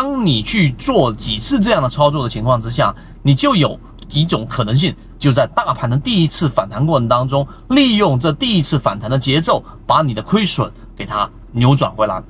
[0.00, 3.76] 当你去做几次这样的操作的情况之下，你就有
[4.08, 12.22] 一种可能性，就在大盘的第一次反弹过程当中，利用这第一次反弹的节奏，把你的亏损给它扭转回来。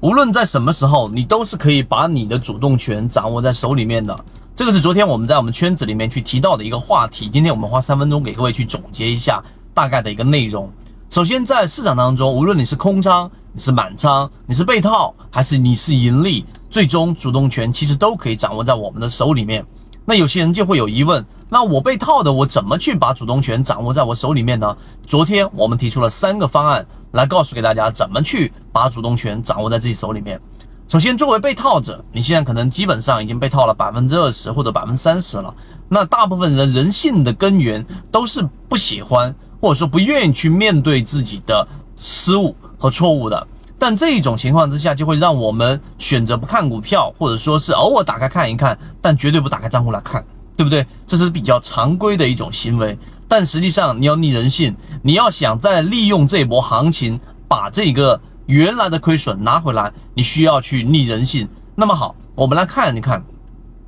[0.00, 4.14] 无论在什么时候，你都是可以把你的主动权掌握在手里面的。
[4.54, 7.30] 这个是昨天我们在我们圈子里面去提到的一个话题。
[7.30, 9.42] 今天我们花三分钟给各位去总结一下
[9.72, 10.70] 大概的一个内容。
[11.08, 19.64] 首先，在市场当中，无论你是空仓、你是满仓、你是被套，还是你是盈利，最终主动权其实都可以掌握在我们的手里面。
[20.04, 24.76] 那有些人就会有疑问：那我被套的，我怎么去把主动权掌握在我手里面呢？
[25.06, 26.86] 昨天我们提出了三个方案。
[27.12, 30.40] 来告诉给大家怎么去把主动权掌握在自己手里面。
[30.88, 35.54] 首先，作为被套者，你现在可能基本上已经被套了百分之二十或者百分之三十了。
[35.90, 43.46] 那大部分人人性的根源都是不喜欢或者说不愿意去面对自己的失误和错误的。
[43.78, 50.24] 但这一种情况之下，就会让我们选择不看股票，或者说是偶尔打开看一看，但绝对不打开账户来看，
[50.56, 50.84] 对不对？
[51.06, 52.98] 这是比较常规的一种行为。
[53.28, 61.48] 但实际上，你要逆人性，你要想再利用这一波行情把这个原来的亏损拿回来，你需要去逆人性。
[61.76, 63.22] 那么好，我们来看一看，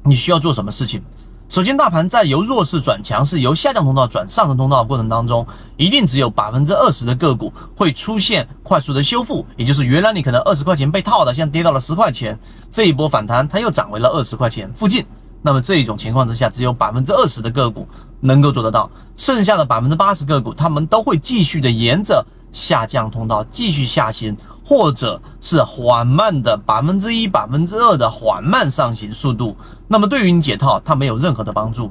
[0.05, 1.03] 你需要做什么事情。
[1.47, 12.37] 首先，大盘在由弱势转强势、由下降通道转上升通道的过程当中，一定只有百分之二十的个股会出现快速的修复，也就是原来你可能二十块钱被套的，现在跌到了十块钱，
[12.73, 15.05] 这一波反弹它又涨回了二十块钱附近。
[15.43, 17.87] 那么这一种情况之下，只有百分之二十的个股
[18.21, 24.35] 能够做得到，剩下的百分之八十个股，他们都会继续的沿着下降通道继续下行，
[24.65, 29.55] 或者是缓慢的百分之一、百分之二的缓慢上行速度。
[29.87, 31.91] 那么对于你解套，它没有任何的帮助。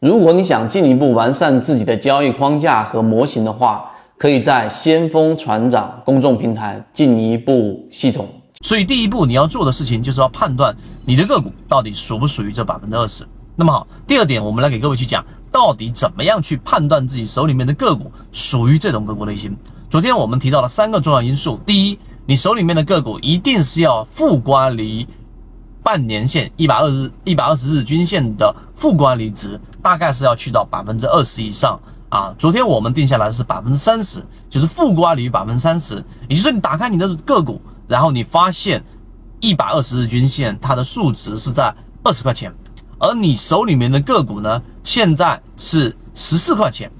[0.00, 8.28] 如果你想进一步完善自己的交易框架和模型的话，可以在先锋船长公众平台进一步系统。
[8.62, 10.74] 所以第一步你要做的事情就是要判断
[11.06, 13.26] 你的个股到底属不属于这百分之二十。
[13.56, 19.56] 那么好，第二点我们来给各位去讲，到底怎么样去判断自己手里面的个股属于这种个股类型。
[19.94, 25.06] 昨天我们提到了三个重要因素，第一，你手里面的个股一定是要负乖离
[25.84, 31.78] 半年线一百二十一百二十日均线的负乖离值，大概是要去到百分之二十以上
[32.08, 32.34] 啊。
[32.36, 37.62] 昨天我们定下来是百分之三十，就是负乖离百分之三十，也就是说你打开你的个股。
[37.86, 38.82] 然后你发现
[39.38, 41.72] 一百二十日均线它的数值是在
[42.02, 42.52] 二十块钱，
[42.98, 46.90] 而你手里面的个股呢，现在是十四块钱。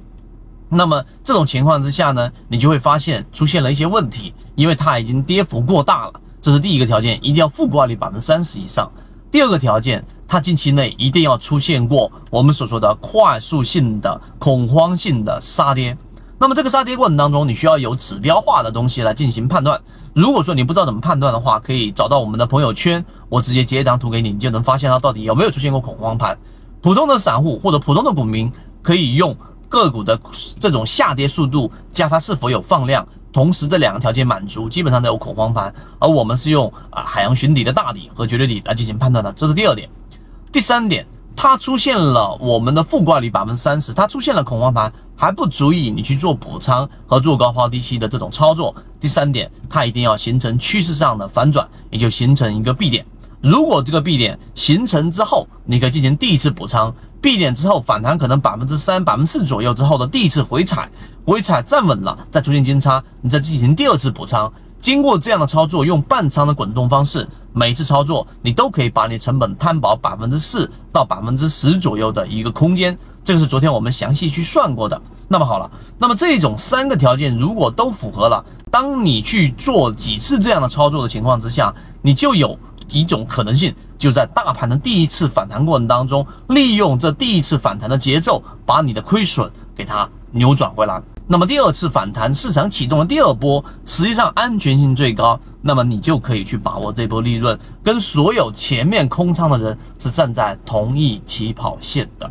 [0.74, 6.12] 那么这种情况之下呢，你就会发现出现了一些问题，因为它已经跌幅过大了。
[6.40, 8.90] 这是第一个条件，一定要负挂率百分之三十以上。
[9.30, 15.96] 第二个条件，它近期内一定要出现过我们所说的快速性的恐慌性的杀跌。
[16.38, 19.80] 那么这个杀跌过程当中，你需要有指标化的东西来进行判断。
[20.12, 26.36] 如果说你不知道怎么判断的话，可以找到我们的朋友圈，我直接截一张图给你，你就能发现它到底有没有出现过恐慌盘。
[26.82, 28.52] 普通的散户或者普通的股民
[28.82, 29.34] 可以用
[29.74, 30.16] 个股的
[30.60, 35.74] 这种下跌速度加它是否有放量，同时这两个条件满足，基本上都有恐慌盘。
[35.98, 39.90] 而我们是用啊海洋寻底的大底和绝对底来进行判断的，这是第二点。
[40.52, 44.92] 第三点，它出现了我们的负挂率百分之三十，它出现了恐慌盘。
[45.16, 48.74] 还不足以你去做补仓和做高抛低吸的这种操作。
[48.98, 53.06] 第三点，它一定要形成趋势上的反转，也就形成一个 B 点。
[53.40, 56.92] 如果这个 B 点形成之后，你可以进行第一次补仓。
[57.24, 60.90] B 点之后反弹可能百分之三、百分之四左右之后的第一次回踩，
[61.24, 64.52] 回踩站稳了，再出现金叉，你再进行第二次补仓。
[64.78, 72.94] 经过这样的操作，用半仓的滚动方式，每次操作你都可以把你成本摊薄百分之四到百分之十左右的一个空间。
[73.24, 75.00] 这个是昨天我们详细去算过的。
[75.26, 82.58] 那么好了，那么这种三个条件如果都符合了，当你去做几次这样的操作的情况之下，你就有
[82.88, 91.00] 一种可能性，就在大盘的第一次反弹过程当中，利用这第一次反弹的节奏，把你的亏损给它扭转回来。
[91.26, 102.30] 那么第二次反弹，市场启动的第二波，实际上安全性最高，那么你就可以去把握这波利润，跟所有前面空仓的人是站在同一起跑线的。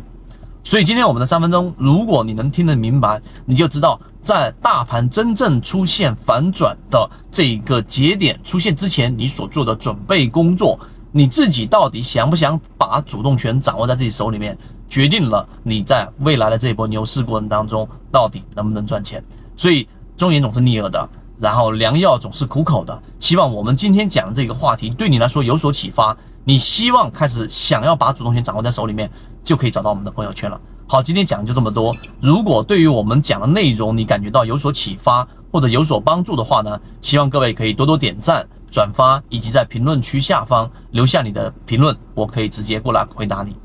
[0.62, 10.80] 所以今天我们的三分钟，如果你能听得明白，你就知道在大盘真正出现反转的这一个节点出现之前，你所做的准备工作，
[11.12, 14.56] 你自己到底想不想把主动权掌握在自己手里面，
[14.88, 19.22] 决定了你在未来的这一波牛市过程当中到底能不能赚钱。
[19.56, 19.86] 所以
[20.16, 21.06] 忠言总是逆耳的，
[21.38, 23.02] 然后良药总是苦口的。
[23.20, 26.16] 希望我们今天讲的这个话题对你来说有所启发。
[26.46, 29.10] 你希望开始想要把主动权掌握在手里面，
[29.42, 30.58] 就可以找到我们的朋友圈了。
[30.94, 31.92] 好，今天讲就这么多。
[32.20, 38.46] 如果对于我们讲的内容你感觉到有所启发或者有所帮助的话呢，希望各位可以多多点赞。
[38.70, 43.56] 转发，以及在评论区下方留下你的评论，我可以直接过来回答你。